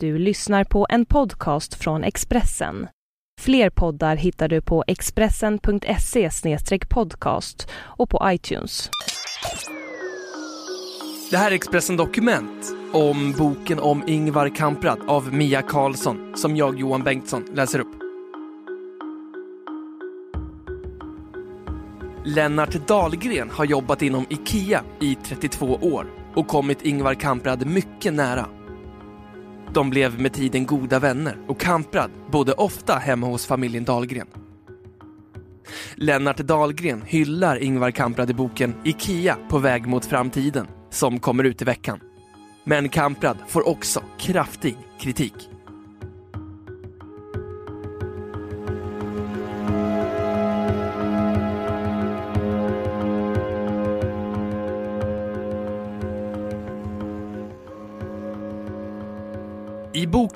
Du 0.00 0.18
lyssnar 0.18 0.64
på 0.64 0.86
en 0.90 1.06
podcast 1.06 1.74
från 1.74 2.04
Expressen. 2.04 2.88
Fler 3.40 3.70
poddar 3.70 4.16
hittar 4.16 4.48
du 4.48 4.60
på 4.60 4.84
expressen.se 4.86 6.30
podcast 6.88 7.68
och 7.74 8.10
på 8.10 8.20
iTunes. 8.24 8.90
Det 11.30 11.36
här 11.36 11.50
är 11.50 11.54
Expressen 11.54 11.96
Dokument 11.96 12.76
om 12.92 13.34
boken 13.38 13.78
om 13.78 14.02
Ingvar 14.06 14.48
Kamprad 14.56 14.98
av 15.08 15.34
Mia 15.34 15.62
Karlsson 15.62 16.36
som 16.36 16.56
jag, 16.56 16.78
Johan 16.78 17.02
Bengtsson, 17.02 17.44
läser 17.54 17.78
upp. 17.78 17.96
Lennart 22.24 22.86
Dahlgren 22.86 23.50
har 23.50 23.64
jobbat 23.64 24.02
inom 24.02 24.26
IKEA 24.28 24.84
i 25.00 25.14
32 25.14 25.66
år 25.74 26.06
och 26.34 26.46
kommit 26.46 26.82
Ingvar 26.82 27.14
Kamprad 27.14 27.66
mycket 27.66 28.14
nära. 28.14 28.55
De 29.76 29.90
blev 29.90 30.20
med 30.20 30.32
tiden 30.32 30.66
goda 30.66 30.98
vänner 30.98 31.38
och 31.46 31.60
Kamprad 31.60 32.10
bodde 32.30 32.52
ofta 32.52 32.94
hemma 32.94 33.26
hos 33.26 33.46
familjen 33.46 33.84
Dahlgren. 33.84 34.26
Lennart 35.94 36.36
Dahlgren 36.36 37.02
hyllar 37.02 37.62
Ingvar 37.62 37.90
Kamprad 37.90 38.30
i 38.30 38.34
boken 38.34 38.74
IKEA 38.84 39.36
på 39.48 39.58
väg 39.58 39.86
mot 39.86 40.06
framtiden 40.06 40.66
som 40.90 41.20
kommer 41.20 41.44
ut 41.44 41.62
i 41.62 41.64
veckan. 41.64 42.00
Men 42.64 42.88
Kamprad 42.88 43.36
får 43.48 43.68
också 43.68 44.02
kraftig 44.18 44.76
kritik. 45.00 45.55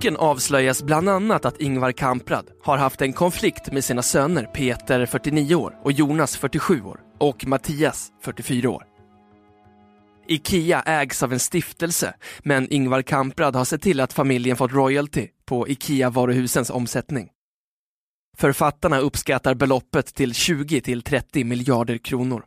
Boken 0.01 0.17
avslöjas 0.17 0.83
bland 0.83 1.09
annat 1.09 1.45
att 1.45 1.61
Ingvar 1.61 1.93
Kamprad 1.93 2.51
har 2.63 2.79
haft 2.79 3.03
en 3.03 3.13
konflikt 3.13 3.73
med 3.73 3.85
sina 3.85 4.03
söner 4.03 4.45
Peter, 4.45 5.07
49 5.07 5.55
år, 5.55 5.79
och 5.83 5.93
Jonas, 5.93 6.37
47 6.37 6.83
år, 6.83 7.01
och 7.19 7.47
Mattias, 7.47 8.13
44 8.23 8.71
år. 8.71 8.85
IKEA 10.29 10.83
ägs 10.87 11.23
av 11.23 11.33
en 11.33 11.41
stiftelse, 11.41 12.15
men 12.39 12.73
Ingvar 12.73 13.03
Kamprad 13.03 13.57
har 13.57 13.65
sett 13.65 13.83
till 13.83 14.01
att 14.01 14.13
familjen 14.13 14.57
fått 14.57 14.73
royalty 14.73 15.29
på 15.45 15.69
IKEA-varuhusens 15.69 16.71
omsättning. 16.71 17.29
Författarna 18.39 18.99
uppskattar 18.99 19.55
beloppet 19.55 20.15
till 20.15 20.35
20 20.35 20.81
till 20.81 21.03
30 21.03 21.45
miljarder 21.45 21.99
kronor. 21.99 22.45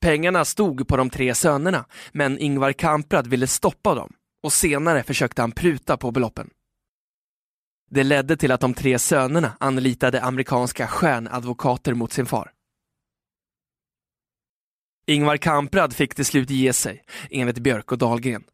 Pengarna 0.00 0.44
stod 0.44 0.88
på 0.88 0.96
de 0.96 1.10
tre 1.10 1.34
sönerna, 1.34 1.84
men 2.12 2.38
Ingvar 2.38 2.72
Kamprad 2.72 3.26
ville 3.26 3.46
stoppa 3.46 3.94
dem 3.94 4.12
och 4.44 4.52
senare 4.52 5.02
försökte 5.02 5.42
han 5.42 5.52
pruta 5.52 5.96
på 5.96 6.10
beloppen. 6.10 6.50
Det 7.90 8.04
ledde 8.04 8.36
till 8.36 8.52
att 8.52 8.60
de 8.60 8.74
tre 8.74 8.98
sönerna 8.98 9.56
anlitade 9.60 10.22
amerikanska 10.22 10.86
stjärnadvokater 10.86 11.94
mot 11.94 12.12
sin 12.12 12.26
far. 12.26 12.52
Ingvar 15.06 15.36
Kamprad 15.36 15.94
fick 15.94 16.14
till 16.14 16.24
slut 16.24 16.50
ge 16.50 16.72
sig, 16.72 17.04
enligt 17.30 17.58
Björk 17.58 17.92
och 17.92 17.98
Dahlgren. 17.98 18.44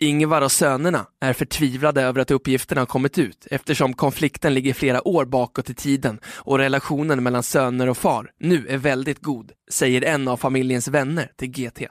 Ingvar 0.00 0.42
och 0.42 0.52
sönerna 0.52 1.06
är 1.20 1.32
förtvivlade 1.32 2.02
över 2.02 2.20
att 2.20 2.30
uppgifterna 2.30 2.80
har 2.80 2.86
kommit 2.86 3.18
ut 3.18 3.46
eftersom 3.50 3.94
konflikten 3.94 4.54
ligger 4.54 4.74
flera 4.74 5.08
år 5.08 5.24
bakåt 5.24 5.70
i 5.70 5.74
tiden 5.74 6.20
och 6.24 6.58
relationen 6.58 7.22
mellan 7.22 7.42
söner 7.42 7.88
och 7.88 7.98
far 7.98 8.32
nu 8.38 8.66
är 8.68 8.78
väldigt 8.78 9.18
god, 9.18 9.52
säger 9.70 10.02
en 10.02 10.28
av 10.28 10.36
familjens 10.36 10.88
vänner 10.88 11.32
till 11.36 11.50
GT. 11.50 11.82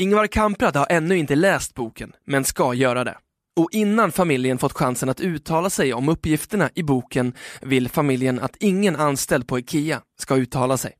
Ingvar 0.00 0.26
Kamprad 0.26 0.76
har 0.76 0.86
ännu 0.90 1.16
inte 1.16 1.34
läst 1.34 1.74
boken, 1.74 2.12
men 2.24 2.44
ska 2.44 2.74
göra 2.74 3.04
det. 3.04 3.18
Och 3.56 3.68
innan 3.72 4.12
familjen 4.12 4.58
fått 4.58 4.72
chansen 4.72 5.08
att 5.08 5.20
uttala 5.20 5.70
sig 5.70 5.94
om 5.94 6.08
uppgifterna 6.08 6.70
i 6.74 6.82
boken 6.82 7.32
vill 7.62 7.88
familjen 7.88 8.40
att 8.40 8.56
ingen 8.56 8.96
anställd 8.96 9.48
på 9.48 9.58
IKEA 9.58 10.02
ska 10.18 10.36
uttala 10.36 10.76
sig. 10.76 10.92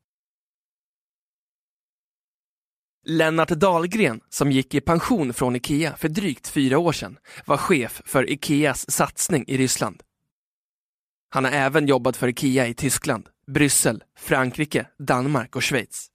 Lennart 3.06 3.48
Dahlgren, 3.48 4.20
som 4.28 4.52
gick 4.52 4.74
i 4.74 4.80
pension 4.80 5.34
från 5.34 5.56
IKEA 5.56 5.96
för 5.96 6.08
drygt 6.08 6.48
fyra 6.48 6.78
år 6.78 6.92
sedan, 6.92 7.18
var 7.46 7.56
chef 7.56 8.02
för 8.04 8.30
IKEAs 8.30 8.90
satsning 8.90 9.44
i 9.46 9.58
Ryssland. 9.58 10.02
Han 11.30 11.44
har 11.44 11.52
även 11.52 11.86
jobbat 11.86 12.16
för 12.16 12.28
IKEA 12.28 12.66
i 12.66 12.74
Tyskland, 12.74 13.28
Bryssel, 13.46 14.04
Frankrike, 14.18 14.86
Danmark 14.98 15.56
och 15.56 15.64
Schweiz. 15.64 16.10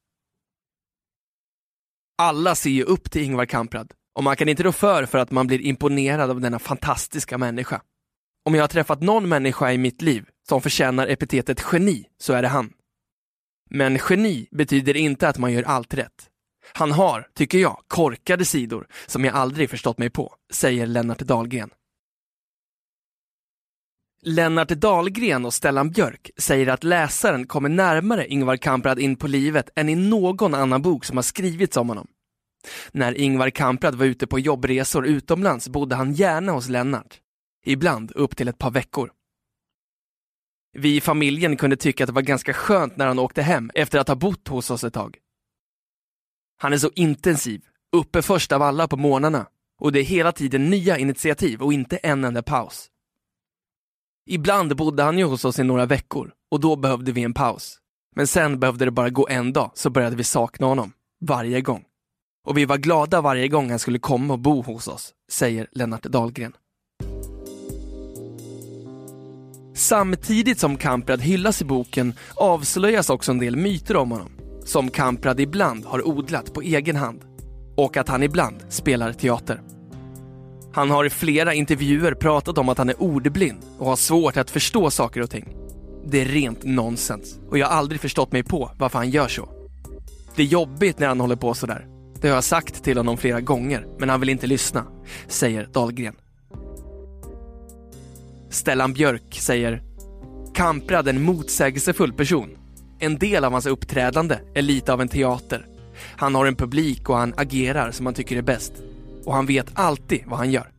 Alla 2.18 2.56
ser 2.56 2.70
ju 2.70 2.84
upp 2.84 3.12
till 3.12 3.22
Ingvar 3.22 3.46
Kamprad 3.46 3.92
och 4.16 4.24
man 4.24 4.36
kan 4.36 4.50
inte 4.50 4.64
rå 4.64 4.72
för 4.72 5.06
för 5.06 5.18
att 5.18 5.32
man 5.32 5.48
blir 5.48 5.62
imponerad 5.62 6.30
av 6.30 6.42
denna 6.42 6.60
fantastiska 6.60 7.38
människa. 7.38 7.82
Om 8.46 8.56
jag 8.56 8.64
har 8.64 8.68
träffat 8.68 9.02
någon 9.02 9.30
människa 9.30 9.72
i 9.72 9.78
mitt 9.78 10.02
liv 10.02 10.26
som 10.50 10.62
förtjänar 10.62 11.08
epitetet 11.08 11.66
geni 11.72 12.06
så 12.18 12.34
är 12.34 12.42
det 12.42 12.48
han. 12.48 12.74
Men 13.70 14.00
geni 14.10 14.48
betyder 14.52 14.98
inte 14.98 15.30
att 15.30 15.38
man 15.38 15.54
gör 15.54 15.64
allt 15.64 15.94
rätt. 15.94 16.30
Han 16.74 16.92
har, 16.92 17.28
tycker 17.36 17.58
jag, 17.58 17.84
korkade 17.88 18.46
sidor 18.46 18.88
som 19.08 19.26
jag 19.26 19.36
aldrig 19.36 19.70
förstått 19.70 19.98
mig 19.98 20.10
på, 20.10 20.36
säger 20.54 20.88
Lennart 20.88 21.20
Dahlgren. 21.20 21.70
Lennart 24.22 24.70
Dahlgren 24.70 25.46
och 25.46 25.54
Stellan 25.54 25.90
Björk 25.90 26.32
säger 26.38 26.68
att 26.68 26.84
läsaren 26.84 27.48
kommer 27.48 27.70
närmare 27.70 28.28
Ingvar 28.28 28.58
Kamprad 28.58 29.00
in 29.00 29.16
på 29.16 29.28
livet 29.28 29.70
än 29.76 29.90
i 29.90 29.96
någon 29.96 30.54
annan 30.54 30.82
bok 30.82 31.06
som 31.06 31.18
har 31.18 31.24
skrivits 31.24 31.78
om 31.78 31.90
honom. 31.90 32.08
När 32.92 33.18
Ingvar 33.18 33.50
Kamprad 33.50 33.96
var 33.96 34.06
ute 34.06 34.28
på 34.28 34.40
jobbresor 34.40 35.08
utomlands 35.08 35.70
bodde 35.70 35.96
han 35.96 36.14
gärna 36.14 36.52
hos 36.52 36.70
Lennart. 36.70 37.20
Ibland 37.66 38.12
upp 38.12 38.38
till 38.38 38.48
ett 38.48 38.58
par 38.58 38.72
veckor. 38.72 39.12
Vi 40.78 40.96
i 40.96 41.02
familjen 41.02 41.58
kunde 41.58 41.78
tycka 41.78 42.04
att 42.04 42.08
det 42.08 42.14
var 42.14 42.22
ganska 42.22 42.54
skönt 42.54 42.98
när 42.98 43.08
han 43.08 43.20
åkte 43.20 43.42
hem 43.42 43.72
efter 43.74 44.00
att 44.00 44.08
ha 44.08 44.16
bott 44.16 44.48
hos 44.48 44.72
oss 44.72 44.84
ett 44.84 44.94
tag. 44.94 45.18
Han 46.58 46.74
är 46.74 46.78
så 46.78 46.92
intensiv, 46.96 47.62
uppe 47.92 48.22
först 48.22 48.52
av 48.52 48.62
alla 48.62 48.88
på 48.88 48.98
morgnarna 48.98 49.48
och 49.80 49.92
det 49.92 50.00
är 50.00 50.04
hela 50.04 50.32
tiden 50.32 50.70
nya 50.70 50.98
initiativ 50.98 51.62
och 51.62 51.74
inte 51.74 51.98
en 51.98 52.24
enda 52.24 52.44
paus. 52.44 52.90
Ibland 54.30 54.76
bodde 54.76 55.04
han 55.04 55.18
ju 55.18 55.24
hos 55.26 55.46
oss 55.46 55.60
i 55.60 55.64
några 55.64 55.86
veckor 55.86 56.32
och 56.52 56.60
då 56.60 56.76
behövde 56.76 57.12
vi 57.12 57.24
en 57.24 57.34
paus. 57.34 57.78
Men 58.16 58.28
sen 58.28 58.60
behövde 58.60 58.86
det 58.86 58.92
bara 58.92 59.10
gå 59.10 59.28
en 59.30 59.54
dag 59.54 59.72
så 59.74 59.90
började 59.90 60.16
vi 60.16 60.24
sakna 60.24 60.68
honom. 60.68 60.92
Varje 61.26 61.62
gång. 61.62 61.84
Och 62.48 62.58
vi 62.58 62.66
var 62.66 62.78
glada 62.78 63.22
varje 63.22 63.48
gång 63.48 63.70
han 63.70 63.80
skulle 63.80 64.00
komma 64.00 64.34
och 64.34 64.40
bo 64.40 64.62
hos 64.62 64.88
oss, 64.88 65.14
säger 65.32 65.68
Lennart 65.72 66.04
Dahlgren. 66.04 66.54
Samtidigt 69.76 70.60
som 70.60 70.78
Kamprad 70.78 71.22
hyllas 71.22 71.62
i 71.62 71.66
boken 71.66 72.14
avslöjas 72.36 73.10
också 73.10 73.32
en 73.32 73.40
del 73.40 73.56
myter 73.56 73.96
om 73.96 74.12
honom, 74.12 74.32
som 74.64 74.90
Kamprad 74.90 75.40
ibland 75.40 75.86
har 75.86 76.08
odlat 76.08 76.54
på 76.54 76.62
egen 76.62 76.96
hand 76.96 77.22
och 77.78 77.98
att 77.98 78.10
han 78.10 78.24
ibland 78.24 78.64
spelar 78.70 79.14
teater. 79.14 79.75
Han 80.76 80.92
har 80.92 81.06
i 81.06 81.10
flera 81.10 81.54
intervjuer 81.54 82.14
pratat 82.14 82.58
om 82.58 82.70
att 82.70 82.78
han 82.78 82.90
är 82.90 83.02
ordblind 83.02 83.60
och 83.80 83.86
har 83.88 83.96
svårt 83.96 84.38
att 84.38 84.52
förstå 84.52 84.92
saker 84.92 85.22
och 85.22 85.30
ting. 85.30 85.56
Det 86.06 86.22
är 86.22 86.26
rent 86.26 86.64
nonsens 86.64 87.40
och 87.50 87.58
jag 87.58 87.68
har 87.68 87.76
aldrig 87.76 88.02
förstått 88.02 88.32
mig 88.32 88.44
på 88.44 88.72
varför 88.78 88.98
han 88.98 89.10
gör 89.10 89.28
så. 89.28 89.50
Det 90.36 90.42
är 90.42 90.48
jobbigt 90.48 91.00
när 91.00 91.08
han 91.08 91.20
håller 91.20 91.36
på 91.36 91.54
sådär. 91.54 91.88
Det 92.22 92.28
har 92.28 92.36
jag 92.36 92.44
sagt 92.44 92.84
till 92.84 92.98
honom 92.98 93.18
flera 93.18 93.42
gånger, 93.42 93.88
men 94.00 94.10
han 94.10 94.20
vill 94.20 94.30
inte 94.30 94.48
lyssna, 94.48 94.86
säger 95.28 95.70
Dahlgren. 95.74 96.16
Stellan 98.50 98.94
Björk 98.94 99.38
säger 99.40 99.82
Kamprad 100.54 101.08
är 101.08 101.14
en 101.14 101.24
motsägelsefull 101.24 102.14
person. 102.14 102.58
En 103.00 103.18
del 103.18 103.44
av 103.44 103.52
hans 103.52 103.66
uppträdande 103.66 104.38
är 104.54 104.62
lite 104.62 104.94
av 104.94 105.02
en 105.02 105.10
teater. 105.10 105.66
Han 106.18 106.36
har 106.36 106.46
en 106.46 106.56
publik 106.56 107.10
och 107.10 107.18
han 107.18 107.34
agerar 107.38 107.92
som 107.92 108.06
han 108.06 108.16
tycker 108.16 108.38
är 108.38 108.42
bäst 108.42 108.74
och 109.26 109.34
han 109.34 109.46
vet 109.46 109.68
alltid 109.74 110.24
vad 110.26 110.40
han 110.40 110.52
gör. 110.52 110.72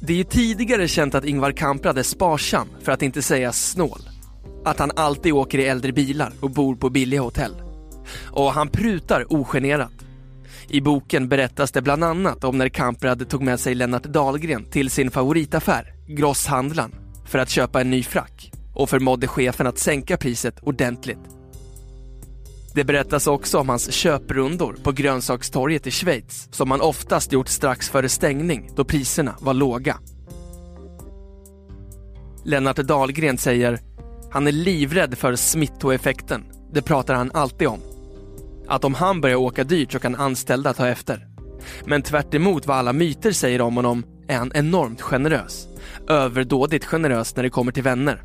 Det 0.00 0.12
är 0.12 0.16
ju 0.16 0.24
tidigare 0.24 0.88
känt 0.88 1.14
att 1.14 1.24
Ingvar 1.24 1.52
Kamprad 1.52 1.98
är 1.98 2.02
sparsam, 2.02 2.68
för 2.82 2.92
att 2.92 3.02
inte 3.02 3.22
säga 3.22 3.52
snål. 3.52 4.00
Att 4.64 4.78
han 4.78 4.90
alltid 4.96 5.32
åker 5.32 5.58
i 5.58 5.66
äldre 5.66 5.92
bilar 5.92 6.32
och 6.40 6.50
bor 6.50 6.76
på 6.76 6.90
billiga 6.90 7.20
hotell. 7.20 7.54
Och 8.30 8.52
han 8.52 8.68
prutar 8.68 9.32
ogenerat. 9.32 9.92
I 10.68 10.80
boken 10.80 11.28
berättas 11.28 11.72
det 11.72 11.82
bland 11.82 12.04
annat 12.04 12.44
om 12.44 12.58
när 12.58 12.68
Kamprad 12.68 13.28
tog 13.28 13.42
med 13.42 13.60
sig 13.60 13.74
Lennart 13.74 14.02
Dahlgren 14.02 14.64
till 14.64 14.90
sin 14.90 15.10
favoritaffär, 15.10 15.94
Grosshandlaren, 16.08 16.94
för 17.26 17.38
att 17.38 17.50
köpa 17.50 17.80
en 17.80 17.90
ny 17.90 18.02
frack 18.02 18.52
och 18.74 18.90
förmådde 18.90 19.26
chefen 19.26 19.66
att 19.66 19.78
sänka 19.78 20.16
priset 20.16 20.60
ordentligt. 20.60 21.39
Det 22.74 22.84
berättas 22.84 23.26
också 23.26 23.58
om 23.58 23.68
hans 23.68 23.92
köprundor 23.92 24.76
på 24.82 24.92
grönsakstorget 24.92 25.86
i 25.86 25.90
Schweiz 25.90 26.48
som 26.50 26.70
han 26.70 26.80
oftast 26.80 27.32
gjort 27.32 27.48
strax 27.48 27.88
före 27.88 28.08
stängning 28.08 28.70
då 28.76 28.84
priserna 28.84 29.34
var 29.40 29.54
låga. 29.54 29.96
Lennart 32.44 32.76
Dahlgren 32.76 33.38
säger 33.38 33.80
han 34.30 34.46
är 34.46 34.52
livrädd 34.52 35.18
för 35.18 35.36
smittoeffekten. 35.36 36.44
Det 36.72 36.82
pratar 36.82 37.14
han 37.14 37.30
alltid 37.34 37.68
om. 37.68 37.80
Att 38.68 38.84
om 38.84 38.94
han 38.94 39.20
börjar 39.20 39.36
åka 39.36 39.64
dyrt 39.64 39.92
så 39.92 39.98
kan 39.98 40.14
anställda 40.14 40.72
ta 40.72 40.88
efter. 40.88 41.26
Men 41.84 42.02
tvärt 42.02 42.34
emot 42.34 42.66
vad 42.66 42.76
alla 42.76 42.92
myter 42.92 43.32
säger 43.32 43.60
om 43.60 43.76
honom 43.76 44.04
är 44.28 44.36
han 44.36 44.52
enormt 44.54 45.00
generös. 45.00 45.66
Överdådigt 46.08 46.84
generös 46.84 47.36
när 47.36 47.42
det 47.42 47.50
kommer 47.50 47.72
till 47.72 47.82
vänner. 47.82 48.22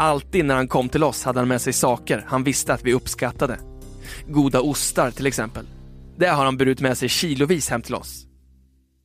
Alltid 0.00 0.44
när 0.44 0.54
han 0.54 0.68
kom 0.68 0.88
till 0.88 1.04
oss 1.04 1.24
hade 1.24 1.38
han 1.38 1.48
med 1.48 1.60
sig 1.60 1.72
saker 1.72 2.24
han 2.28 2.44
visste 2.44 2.74
att 2.74 2.84
vi 2.84 2.92
uppskattade. 2.92 3.58
Goda 4.28 4.60
ostar 4.60 5.10
till 5.10 5.26
exempel. 5.26 5.66
Det 6.16 6.26
har 6.26 6.44
han 6.44 6.56
burit 6.56 6.80
med 6.80 6.98
sig 6.98 7.08
kilovis 7.08 7.70
hem 7.70 7.82
till 7.82 7.94
oss. 7.94 8.26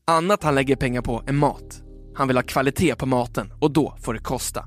Annat 0.07 0.43
han 0.43 0.55
lägger 0.55 0.75
pengar 0.75 1.01
på 1.01 1.23
är 1.27 1.33
mat. 1.33 1.81
Han 2.15 2.27
vill 2.27 2.37
ha 2.37 2.43
kvalitet 2.43 2.95
på 2.95 3.05
maten 3.05 3.53
och 3.59 3.71
då 3.71 3.97
får 4.01 4.13
det 4.13 4.19
kosta. 4.19 4.65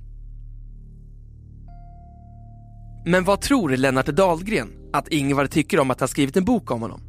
Men 3.07 3.25
vad 3.25 3.41
tror 3.41 3.71
Lennart 3.71 4.07
Dahlgren 4.07 4.69
att 4.93 5.09
Ingvar 5.09 5.47
tycker 5.47 5.81
om 5.81 5.91
att 5.91 6.01
ha 6.01 6.09
skrivit 6.09 6.37
en 6.37 6.45
bok 6.45 6.71
om 6.71 6.83
honom? 6.83 7.01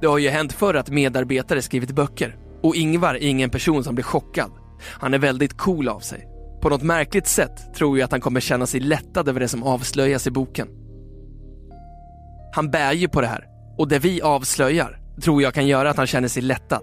Det 0.00 0.06
har 0.06 0.18
ju 0.18 0.28
hänt 0.28 0.52
förr 0.52 0.74
att 0.74 0.90
medarbetare 0.90 1.62
skrivit 1.62 1.90
böcker 1.90 2.36
och 2.62 2.76
Ingvar 2.76 3.14
är 3.14 3.22
ingen 3.22 3.50
person 3.50 3.84
som 3.84 3.94
blir 3.94 4.04
chockad. 4.04 4.50
Han 4.82 5.14
är 5.14 5.18
väldigt 5.18 5.56
cool 5.56 5.88
av 5.88 6.00
sig. 6.00 6.31
På 6.62 6.68
något 6.68 6.82
märkligt 6.82 7.26
sätt 7.26 7.74
tror 7.74 7.98
jag 7.98 8.04
att 8.04 8.10
han 8.10 8.20
kommer 8.20 8.40
känna 8.40 8.66
sig 8.66 8.80
lättad 8.80 9.28
över 9.28 9.40
det 9.40 9.48
som 9.48 9.62
avslöjas 9.62 10.26
i 10.26 10.30
boken. 10.30 10.68
Han 12.54 12.70
bär 12.70 12.92
ju 12.92 13.08
på 13.08 13.20
det 13.20 13.26
här 13.26 13.46
och 13.78 13.88
det 13.88 13.98
vi 13.98 14.22
avslöjar 14.22 15.00
tror 15.22 15.42
jag 15.42 15.54
kan 15.54 15.66
göra 15.66 15.90
att 15.90 15.96
han 15.96 16.06
känner 16.06 16.28
sig 16.28 16.42
lättad. 16.42 16.82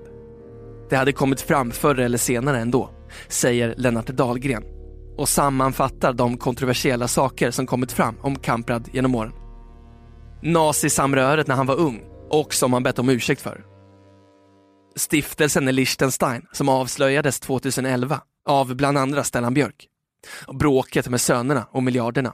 Det 0.89 0.95
hade 0.95 1.11
kommit 1.11 1.41
fram 1.41 1.71
förr 1.71 1.99
eller 1.99 2.17
senare 2.17 2.59
ändå, 2.59 2.89
säger 3.27 3.73
Lennart 3.77 4.07
Dahlgren 4.07 4.63
och 5.17 5.29
sammanfattar 5.29 6.13
de 6.13 6.37
kontroversiella 6.37 7.07
saker 7.07 7.51
som 7.51 7.67
kommit 7.67 7.91
fram 7.91 8.15
om 8.21 8.35
Kamprad 8.35 8.89
genom 8.93 9.15
åren. 9.15 9.33
Nazisamröret 10.41 11.47
när 11.47 11.55
han 11.55 11.67
var 11.67 11.79
ung 11.79 12.01
och 12.29 12.53
som 12.53 12.73
han 12.73 12.83
bett 12.83 12.99
om 12.99 13.09
ursäkt 13.09 13.41
för. 13.41 13.65
Stiftelsen 14.95 15.67
i 15.67 15.71
Liechtenstein 15.71 16.41
som 16.51 16.69
avslöjades 16.69 17.39
2011 17.39 18.21
av 18.45 18.75
bland 18.75 18.97
andra 18.97 19.23
Stellan 19.23 19.53
Björk. 19.53 19.87
Bråket 20.53 21.09
med 21.09 21.21
sönerna 21.21 21.67
och 21.71 21.83
miljarderna. 21.83 22.33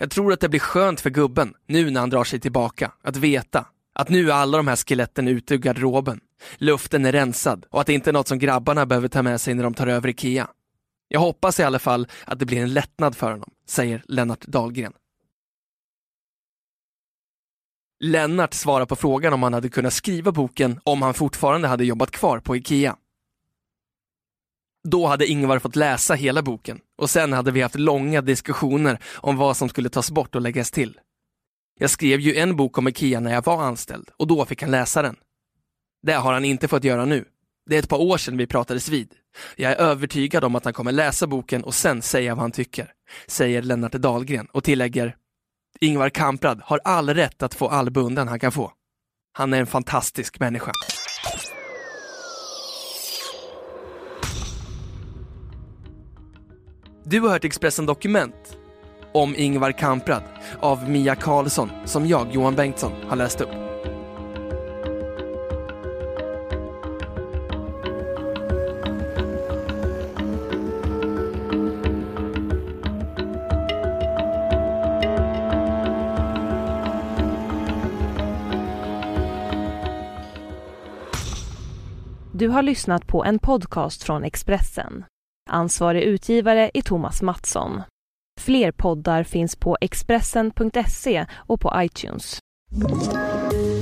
Jag 0.00 0.10
tror 0.10 0.32
att 0.32 0.40
det 0.40 0.48
blir 0.48 0.60
skönt 0.60 1.00
för 1.00 1.10
gubben, 1.10 1.54
nu 1.66 1.90
när 1.90 2.00
han 2.00 2.10
drar 2.10 2.24
sig 2.24 2.40
tillbaka, 2.40 2.92
att 3.02 3.16
veta 3.16 3.66
att 3.94 4.08
nu 4.08 4.30
är 4.30 4.34
alla 4.34 4.56
de 4.56 4.68
här 4.68 4.76
skeletten 4.76 5.28
ute 5.28 5.54
ur 5.54 5.58
garderoben. 5.58 6.20
Luften 6.56 7.06
är 7.06 7.12
rensad 7.12 7.66
och 7.70 7.80
att 7.80 7.86
det 7.86 7.92
inte 7.92 8.10
är 8.10 8.12
något 8.12 8.28
som 8.28 8.38
grabbarna 8.38 8.86
behöver 8.86 9.08
ta 9.08 9.22
med 9.22 9.40
sig 9.40 9.54
när 9.54 9.62
de 9.62 9.74
tar 9.74 9.86
över 9.86 10.08
IKEA. 10.08 10.48
Jag 11.08 11.20
hoppas 11.20 11.60
i 11.60 11.62
alla 11.62 11.78
fall 11.78 12.08
att 12.24 12.38
det 12.38 12.46
blir 12.46 12.62
en 12.62 12.72
lättnad 12.72 13.16
för 13.16 13.30
honom, 13.30 13.50
säger 13.66 14.02
Lennart 14.08 14.46
Dahlgren. 14.46 14.92
Lennart 18.00 18.54
svarar 18.54 18.86
på 18.86 18.96
frågan 18.96 19.32
om 19.32 19.42
han 19.42 19.54
hade 19.54 19.68
kunnat 19.68 19.92
skriva 19.92 20.32
boken 20.32 20.80
om 20.84 21.02
han 21.02 21.14
fortfarande 21.14 21.68
hade 21.68 21.84
jobbat 21.84 22.10
kvar 22.10 22.40
på 22.40 22.56
IKEA. 22.56 22.96
Då 24.84 25.06
hade 25.06 25.26
Ingvar 25.26 25.58
fått 25.58 25.76
läsa 25.76 26.14
hela 26.14 26.42
boken 26.42 26.80
och 26.98 27.10
sen 27.10 27.32
hade 27.32 27.50
vi 27.50 27.62
haft 27.62 27.74
långa 27.74 28.20
diskussioner 28.20 28.98
om 29.14 29.36
vad 29.36 29.56
som 29.56 29.68
skulle 29.68 29.88
tas 29.88 30.10
bort 30.10 30.34
och 30.34 30.40
läggas 30.40 30.70
till. 30.70 31.00
Jag 31.80 31.90
skrev 31.90 32.20
ju 32.20 32.34
en 32.36 32.56
bok 32.56 32.78
om 32.78 32.88
IKEA 32.88 33.20
när 33.20 33.32
jag 33.32 33.44
var 33.44 33.62
anställd 33.62 34.10
och 34.16 34.26
då 34.26 34.44
fick 34.44 34.62
han 34.62 34.70
läsa 34.70 35.02
den. 35.02 35.16
Det 36.02 36.12
har 36.12 36.32
han 36.32 36.44
inte 36.44 36.68
fått 36.68 36.84
göra 36.84 37.04
nu. 37.04 37.24
Det 37.66 37.74
är 37.74 37.78
ett 37.78 37.88
par 37.88 38.00
år 38.00 38.18
sedan 38.18 38.36
vi 38.36 38.46
pratades 38.46 38.88
vid. 38.88 39.14
Jag 39.56 39.72
är 39.72 39.76
övertygad 39.76 40.44
om 40.44 40.54
att 40.54 40.64
han 40.64 40.74
kommer 40.74 40.92
läsa 40.92 41.26
boken 41.26 41.64
och 41.64 41.74
sen 41.74 42.02
säga 42.02 42.34
vad 42.34 42.42
han 42.42 42.52
tycker, 42.52 42.92
säger 43.26 43.62
Lennart 43.62 43.92
Dahlgren 43.92 44.46
och 44.52 44.64
tillägger 44.64 45.16
Ingvar 45.80 46.10
Kamprad 46.10 46.60
har 46.64 46.80
all 46.84 47.14
rätt 47.14 47.42
att 47.42 47.54
få 47.54 47.68
all 47.68 47.90
bunden 47.90 48.28
han 48.28 48.40
kan 48.40 48.52
få. 48.52 48.72
Han 49.32 49.52
är 49.52 49.60
en 49.60 49.66
fantastisk 49.66 50.40
människa. 50.40 50.72
Du 57.10 57.20
har 57.20 57.28
hört 57.28 57.44
Expressen 57.44 57.86
Dokument 57.86 58.56
om 59.12 59.36
Ingvar 59.36 59.72
Kamprad 59.72 60.22
av 60.60 60.90
Mia 60.90 61.14
Karlsson 61.14 61.70
som 61.84 62.06
jag, 62.06 62.32
Johan 62.32 62.54
Bengtsson, 62.54 62.92
har 63.08 63.16
läst 63.16 63.40
upp. 63.40 63.50
Du 82.32 82.48
har 82.48 82.62
lyssnat 82.62 83.06
på 83.06 83.24
en 83.24 83.38
podcast 83.38 84.02
från 84.02 84.24
Expressen. 84.24 85.04
Ansvarig 85.48 86.02
utgivare 86.02 86.70
är 86.74 86.82
Thomas 86.82 87.22
Mattsson. 87.22 87.82
Fler 88.40 88.72
poddar 88.72 89.24
finns 89.24 89.56
på 89.56 89.76
Expressen.se 89.80 91.26
och 91.32 91.60
på 91.60 91.72
iTunes. 91.76 92.38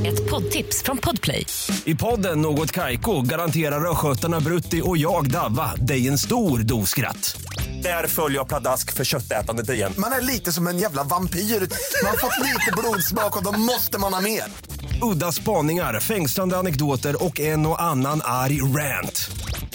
Ett 0.07 0.31
poddtips 0.31 0.83
från 0.83 0.99
Podplay. 0.99 1.47
I 1.85 1.95
podden 1.95 2.41
Något 2.41 2.73
Kaiko 2.73 3.23
garanterar 3.23 3.91
östgötarna 3.91 4.41
Brutti 4.41 4.83
och 4.85 4.97
jag, 4.97 5.31
Davva, 5.31 5.75
dig 5.75 6.09
en 6.09 6.19
stor 6.19 6.59
dos 6.59 6.91
skratt. 6.91 7.41
Där 7.83 8.07
följer 8.07 8.39
jag 8.39 8.49
pladask 8.49 8.93
för 8.93 9.05
köttätandet 9.05 9.71
igen. 9.71 9.93
Man 9.99 10.13
är 10.13 10.21
lite 10.21 10.53
som 10.53 10.67
en 10.67 10.79
jävla 10.79 11.05
vampyr. 11.05 11.41
Man 11.41 12.11
har 12.11 12.17
fått 12.17 12.45
lite 12.45 12.73
blodsmak 12.77 13.37
och 13.37 13.45
då 13.45 13.61
måste 13.61 14.01
man 14.01 14.15
ha 14.15 14.21
mer. 14.21 14.43
Udda 15.13 15.33
spaningar, 15.33 16.01
fängslande 16.01 16.57
anekdoter 16.57 17.25
och 17.25 17.41
en 17.41 17.67
och 17.67 17.83
annan 17.83 18.21
arg 18.25 18.63
rant. 18.63 19.31